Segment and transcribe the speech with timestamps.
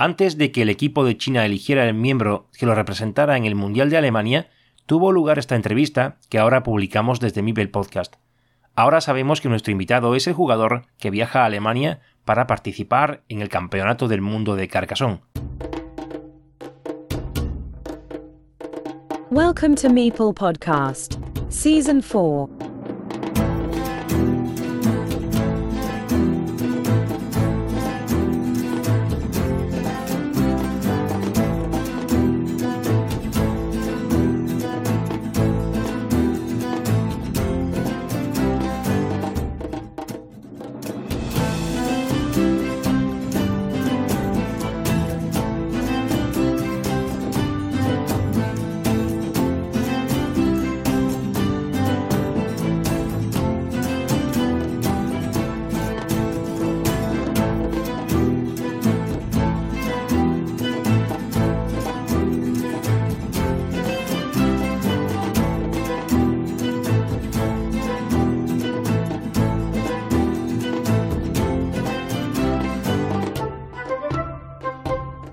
[0.00, 3.56] Antes de que el equipo de China eligiera el miembro que lo representara en el
[3.56, 4.48] Mundial de Alemania,
[4.86, 8.14] tuvo lugar esta entrevista que ahora publicamos desde Mibel Podcast.
[8.76, 13.42] Ahora sabemos que nuestro invitado es el jugador que viaja a Alemania para participar en
[13.42, 15.20] el Campeonato del Mundo de Carcassonne.
[19.32, 21.16] Welcome to Meeple Podcast,
[21.48, 22.77] Season 4.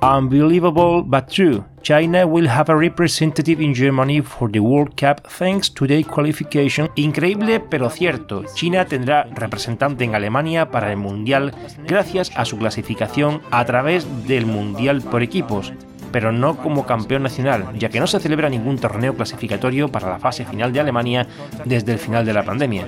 [0.06, 1.64] Unbelievable but true.
[1.82, 6.92] China will have a representative in Germany for the World Cup thanks to their qualification.
[6.96, 8.44] Increíble pero cierto.
[8.54, 11.56] China tendrá representante en Alemania para el Mundial
[11.88, 15.74] gracias a su clasificación a través del Mundial por equipos
[16.12, 20.18] pero no como campeón nacional, ya que no se celebra ningún torneo clasificatorio para la
[20.18, 21.28] fase final de Alemania
[21.66, 22.88] desde el final de la pandemia.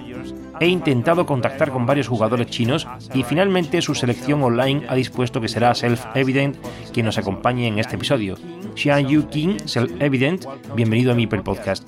[0.60, 5.48] He intentado contactar con varios jugadores chinos y finalmente su selección online ha dispuesto que
[5.48, 6.58] será Self-Evident
[6.94, 8.36] quien nos acompañe en este episodio.
[8.76, 11.88] Xian Yu King, Self-Evident, bienvenido a mi Podcast.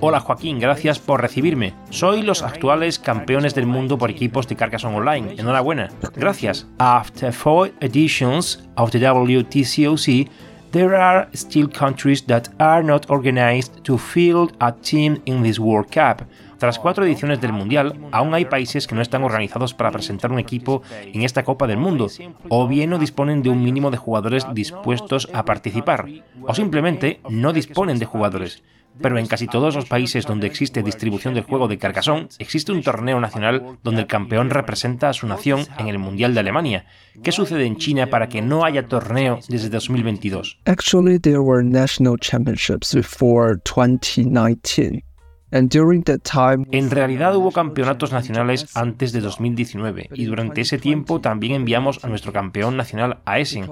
[0.00, 1.74] Hola Joaquín, gracias por recibirme.
[1.90, 5.34] Soy los actuales campeones del mundo por equipos de Carcassonne Online.
[5.38, 5.88] Enhorabuena.
[6.14, 6.66] Gracias.
[6.78, 10.28] After four editions of the WTCOC,
[10.70, 15.90] there are still countries that are not organized to field a team in this World
[15.90, 16.22] Cup.
[16.62, 20.38] Tras cuatro ediciones del Mundial, aún hay países que no están organizados para presentar un
[20.38, 20.82] equipo
[21.12, 22.06] en esta Copa del Mundo,
[22.48, 26.06] o bien no disponen de un mínimo de jugadores dispuestos a participar,
[26.40, 28.62] o simplemente no disponen de jugadores.
[29.00, 32.84] Pero en casi todos los países donde existe distribución del juego de Carcassonne, existe un
[32.84, 36.86] torneo nacional donde el campeón representa a su nación en el Mundial de Alemania.
[37.24, 40.60] ¿Qué sucede en China para que no haya torneo desde 2022?
[40.66, 45.02] Actually, there were national championships before 2019.
[45.52, 52.08] En realidad hubo campeonatos nacionales antes de 2019 y durante ese tiempo también enviamos a
[52.08, 53.66] nuestro campeón nacional a Essen.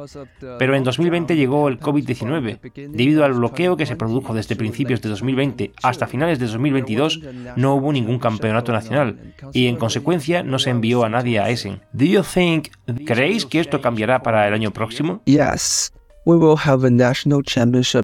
[0.58, 2.90] Pero en 2020 llegó el COVID-19.
[2.90, 7.20] Debido al bloqueo que se produjo desde principios de 2020 hasta finales de 2022,
[7.56, 11.80] no hubo ningún campeonato nacional y en consecuencia no se envió a nadie a Essen.
[11.92, 12.68] Do you think,
[13.06, 15.22] ¿Creéis que esto cambiará para el año próximo?
[15.24, 15.92] Yes.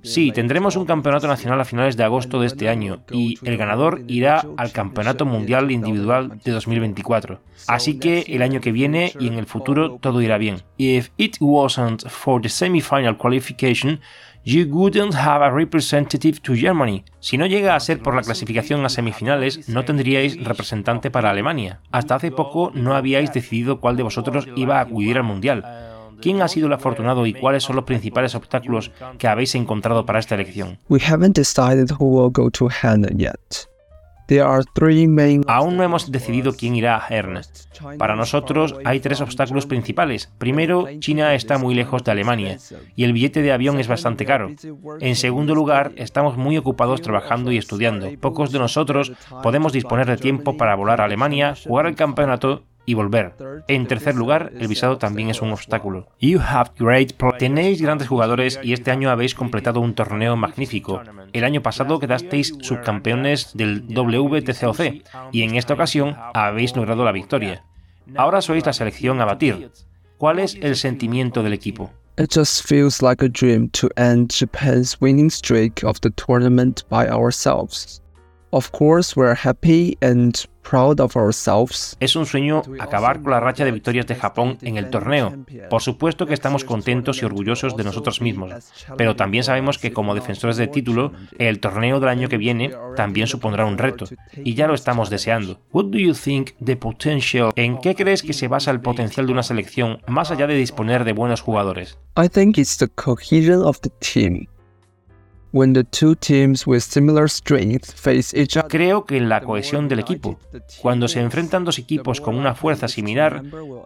[0.03, 4.03] Sí, tendremos un campeonato nacional a finales de agosto de este año y el ganador
[4.09, 7.41] irá al Campeonato Mundial Individual de 2024.
[7.67, 10.63] Así que el año que viene y en el futuro todo irá bien.
[10.79, 14.01] If it wasn't for the semifinal qualification,
[14.45, 17.05] you wouldn't have a representative to Germany.
[17.21, 21.81] Si no llega a ser por la clasificación a semifinales, no tendríais representante para Alemania.
[21.91, 25.96] Hasta hace poco no habíais decidido cuál de vosotros iba a acudir al Mundial.
[26.21, 30.19] ¿Quién ha sido el afortunado y cuáles son los principales obstáculos que habéis encontrado para
[30.19, 30.79] esta elección?
[35.47, 37.43] Aún no hemos decidido quién irá a Herne.
[37.99, 40.33] Para nosotros hay tres obstáculos principales.
[40.39, 42.59] Primero, China está muy lejos de Alemania
[42.97, 44.51] y el billete de avión es bastante caro.
[45.01, 48.09] En segundo lugar, estamos muy ocupados trabajando y estudiando.
[48.21, 49.13] Pocos de nosotros
[49.43, 53.35] podemos disponer de tiempo para volar a Alemania, jugar el campeonato y volver.
[53.69, 56.09] En tercer lugar, el visado también es un obstáculo.
[56.21, 61.03] You have great Tenéis grandes jugadores y este año habéis completado un torneo magnífico.
[61.33, 65.03] El año pasado quedasteis subcampeones del WTCOC
[65.33, 67.65] y en esta ocasión habéis logrado la victoria.
[68.15, 69.71] Ahora sois la selección a batir.
[70.17, 71.91] ¿Cuál es el sentimiento del equipo?
[72.19, 77.07] It just feels like a dream to end Japan's winning streak of the tournament by
[77.09, 78.01] ourselves.
[78.53, 80.35] Of course, we're happy and
[80.69, 81.97] proud of ourselves.
[82.01, 85.35] Es un sueño acabar con la racha de victorias de Japón en el torneo.
[85.71, 88.53] Por supuesto que estamos contentos y orgullosos de nosotros mismos,
[88.97, 93.27] pero también sabemos que como defensores de título, el torneo del año que viene también
[93.27, 95.61] supondrá un reto, y ya lo estamos deseando.
[95.73, 97.53] What do you think the potential?
[97.57, 101.05] ¿En qué crees que se basa el potencial de una selección más allá de disponer
[101.05, 101.99] de buenos jugadores?
[102.17, 104.47] I think it's the cohesion of the team.
[105.57, 108.69] When the two teams with similar strength face each other.
[108.69, 110.39] Creo que en la cohesión del equipo.
[110.83, 113.43] Cuando se enfrentan dos equipos con una fuerza similar,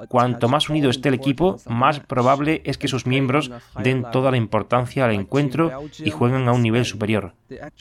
[0.08, 3.52] cuanto más unido esté el equipo, más probable es que sus miembros
[3.84, 5.70] den toda la importancia al encuentro
[6.04, 7.34] y jueguen a un nivel superior,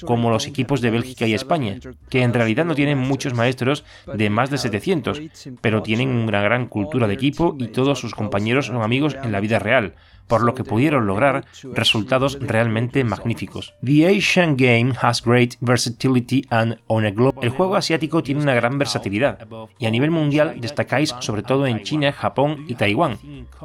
[0.05, 4.29] como los equipos de Bélgica y España, que en realidad no tienen muchos maestros de
[4.29, 5.19] más de 700,
[5.61, 9.39] pero tienen una gran cultura de equipo y todos sus compañeros son amigos en la
[9.39, 9.95] vida real,
[10.29, 13.73] por lo que pudieron lograr resultados realmente magníficos.
[13.81, 17.41] The Asian Game has great versatility and on a global.
[17.41, 19.47] El juego asiático tiene una gran versatilidad
[19.77, 23.17] y a nivel mundial destacáis sobre todo en China, Japón y Taiwán.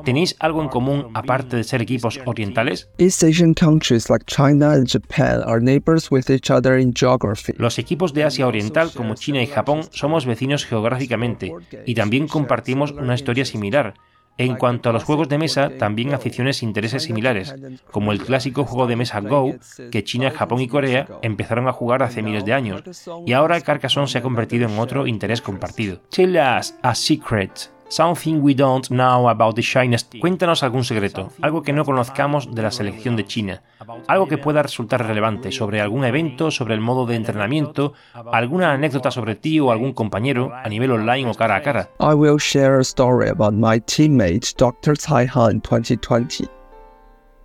[0.04, 2.88] ¿Tenéis algo en común aparte de ser equipos orientales?
[2.98, 7.52] East Asian countries like China and Japan are neighbors with each other in geography.
[7.56, 11.52] Los equipos de Asia Oriental como China y Japón somos vecinos geográficamente
[11.86, 13.94] y también compartimos una historia similar.
[14.36, 17.54] En cuanto a los juegos de mesa, también aficiones e intereses similares,
[17.90, 19.54] como el clásico juego de mesa Go,
[19.90, 22.82] que China, Japón y Corea empezaron a jugar hace miles de años,
[23.26, 26.00] y ahora Carcassonne se ha convertido en otro interés compartido.
[26.10, 27.73] Tell us a secret.
[27.88, 29.96] Something we don't know about the China.
[30.20, 33.62] Cuéntanos algún secreto, algo que no conozcamos de la selección de China,
[34.08, 37.92] algo que pueda resultar relevante sobre algún evento, sobre el modo de entrenamiento,
[38.32, 41.90] alguna anécdota sobre ti o algún compañero a nivel online o cara a cara.
[42.00, 44.96] I will share a story about my teammate Dr.
[44.96, 46.48] Tai Han 2020.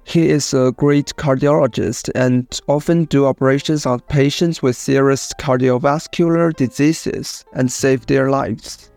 [0.09, 7.45] He is a great cardiologist and often do operations on patients with serious cardiovascular diseases
[7.53, 8.88] and save their lives.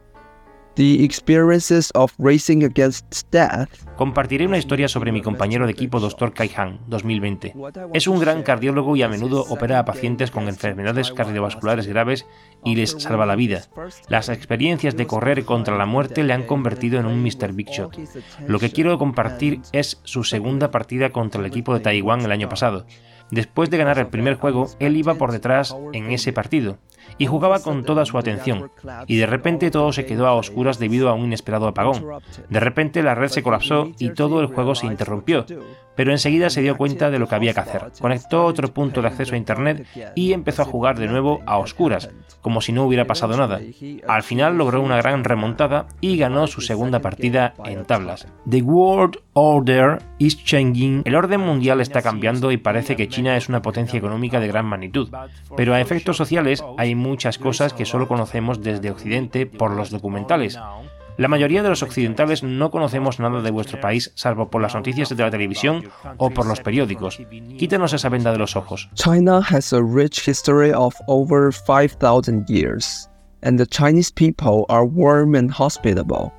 [0.74, 3.68] The experiences of racing against death.
[3.96, 6.32] Compartiré una historia sobre mi compañero de equipo Dr.
[6.32, 7.54] Kai Han 2020.
[7.92, 12.24] Es un gran cardiólogo y a menudo opera a pacientes con enfermedades cardiovasculares graves
[12.64, 13.64] y les salva la vida.
[14.08, 17.52] Las experiencias de correr contra la muerte le han convertido en un Mr.
[17.52, 17.98] Big Shot.
[18.46, 22.48] Lo que quiero compartir es su segunda partida contra el equipo de Taiwán el año
[22.48, 22.86] pasado.
[23.30, 26.78] Después de ganar el primer juego, él iba por detrás en ese partido
[27.18, 28.70] y jugaba con toda su atención,
[29.06, 32.04] y de repente todo se quedó a oscuras debido a un inesperado apagón.
[32.48, 35.46] De repente la red se colapsó y todo el juego se interrumpió,
[35.94, 37.92] pero enseguida se dio cuenta de lo que había que hacer.
[38.00, 42.10] Conectó otro punto de acceso a Internet y empezó a jugar de nuevo a oscuras,
[42.40, 43.60] como si no hubiera pasado nada.
[44.08, 48.26] Al final logró una gran remontada y ganó su segunda partida en tablas.
[48.48, 51.02] The World Order is changing.
[51.04, 54.66] El orden mundial está cambiando y parece que China es una potencia económica de gran
[54.66, 55.10] magnitud,
[55.56, 60.58] pero a efectos sociales hay muchas cosas que solo conocemos desde Occidente por los documentales.
[61.18, 65.10] La mayoría de los occidentales no conocemos nada de vuestro país salvo por las noticias
[65.10, 65.84] de la televisión
[66.16, 67.20] o por los periódicos.
[67.58, 68.88] Quítanos esa venda de los ojos.
[68.94, 73.10] China has a rich history of over 5,000 years,
[73.42, 76.32] and the Chinese people are warm and hospitable.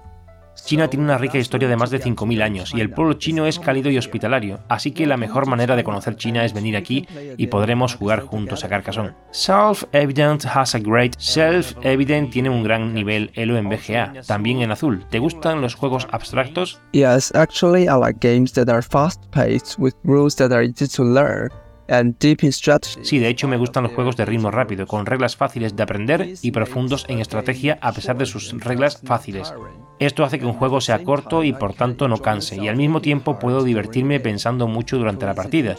[0.66, 3.60] China tiene una rica historia de más de 5.000 años y el pueblo chino es
[3.60, 7.06] cálido y hospitalario, así que la mejor manera de conocer China es venir aquí
[7.38, 9.14] y podremos jugar juntos a Carcassonne.
[9.32, 15.06] Self-Evident has a great Self-Evident tiene un gran nivel Elo en BGA, también en azul.
[15.10, 16.80] ¿Te gustan los juegos abstractos?
[16.94, 21.50] Yes, actually I like games that are fast-paced with rules that are easy to learn.
[21.90, 23.02] And deep in strategy.
[23.04, 26.34] Sí, de hecho me gustan los juegos de ritmo rápido, con reglas fáciles de aprender
[26.42, 29.54] y profundos en estrategia a pesar de sus reglas fáciles.
[30.00, 33.02] Esto hace que un juego sea corto y por tanto no canse, y al mismo
[33.02, 35.76] tiempo puedo divertirme pensando mucho durante la partida.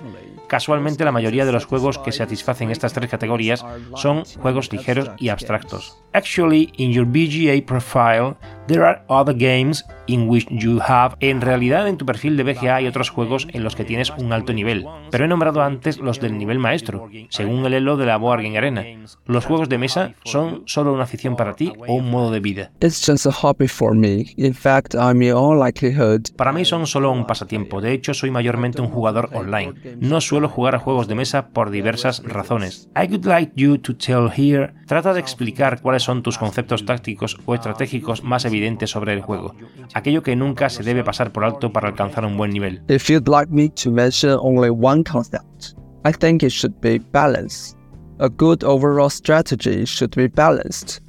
[0.46, 3.64] Casualmente la mayoría de los juegos que satisfacen estas tres categorías
[3.96, 5.98] son juegos ligeros y abstractos.
[6.12, 8.36] Actually, in your BGA profile,
[8.68, 11.16] there are other games in which you have.
[11.20, 14.32] En realidad, en tu perfil de BGA hay otros juegos en los que tienes un
[14.32, 18.16] alto nivel, pero he nombrado antes los del nivel maestro, según el elo de la
[18.16, 18.84] Board Game Arena.
[19.26, 22.70] ¿Los juegos de mesa son solo una afición para ti o un modo de vida?
[22.80, 24.03] It's just a hobby for me.
[24.04, 26.34] In fact, I'm in all likelihood.
[26.36, 27.80] Para mí son solo un pasatiempo.
[27.80, 29.74] De hecho, soy mayormente un jugador online.
[30.00, 32.88] No suelo jugar a juegos de mesa por diversas razones.
[32.96, 34.74] I would like you to tell here.
[34.86, 39.54] Trata de explicar cuáles son tus conceptos tácticos o estratégicos más evidentes sobre el juego.
[39.94, 42.82] Aquello que nunca se debe pasar por alto para alcanzar un buen nivel.
[42.88, 47.76] If you'd like me to mention only one concept, I think it should be balance.
[48.18, 51.03] A good overall strategy should be balanced.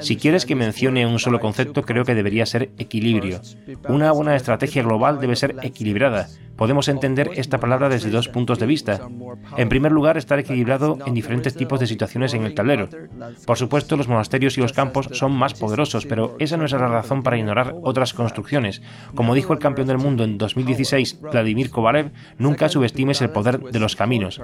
[0.00, 3.40] Si quieres que mencione un solo concepto, creo que debería ser equilibrio.
[3.88, 6.28] Una buena estrategia global debe ser equilibrada.
[6.56, 9.00] Podemos entender esta palabra desde dos puntos de vista.
[9.56, 12.88] En primer lugar, estar equilibrado en diferentes tipos de situaciones en el tablero.
[13.46, 16.88] Por supuesto, los monasterios y los campos son más poderosos, pero esa no es la
[16.88, 18.82] razón para ignorar otras construcciones.
[19.14, 23.78] Como dijo el campeón del mundo en 2016, Vladimir Kovalev, nunca subestimes el poder de
[23.78, 24.40] los caminos.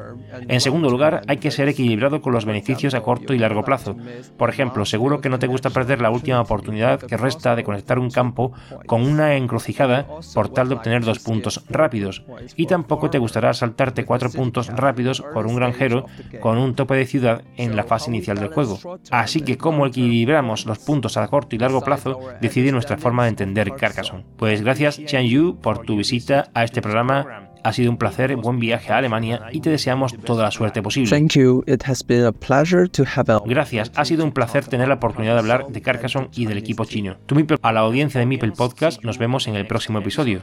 [0.48, 3.96] En segundo lugar, hay que ser equilibrado con los beneficios a corto y largo plazo.
[4.36, 7.98] Por ejemplo, seguro que no te gusta perder la última oportunidad que resta de conectar
[7.98, 8.52] un campo
[8.86, 12.01] con una encrucijada por tal de obtener dos puntos rápidos.
[12.02, 12.24] Rápidos,
[12.56, 16.06] y tampoco te gustará saltarte cuatro puntos rápidos por un granjero
[16.40, 18.78] con un tope de ciudad en la fase inicial del juego.
[19.10, 23.30] Así que cómo equilibramos los puntos a corto y largo plazo decide nuestra forma de
[23.30, 24.24] entender Carcassonne.
[24.36, 28.58] Pues gracias Chen Yu por tu visita a este programa ha sido un placer, buen
[28.58, 31.08] viaje a Alemania y te deseamos toda la suerte posible.
[33.46, 36.84] Gracias, ha sido un placer tener la oportunidad de hablar de Carcassonne y del equipo
[36.84, 37.18] chino.
[37.26, 40.42] Tú, a la audiencia de Mipel Podcast, nos vemos en el próximo episodio.